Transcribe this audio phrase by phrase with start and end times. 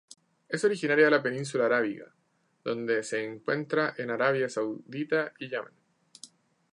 [0.49, 2.11] Es originaria de la Península Arábiga
[2.63, 5.75] donde se encuentra en Arabia Saudita y Yemen.